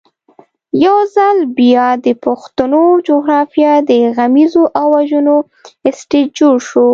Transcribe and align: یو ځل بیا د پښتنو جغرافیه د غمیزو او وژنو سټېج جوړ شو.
یو 0.85 0.97
ځل 1.15 1.37
بیا 1.59 1.87
د 2.05 2.07
پښتنو 2.25 2.83
جغرافیه 3.07 3.73
د 3.89 3.91
غمیزو 4.15 4.63
او 4.79 4.87
وژنو 4.97 5.37
سټېج 5.99 6.27
جوړ 6.39 6.55
شو. 6.69 6.87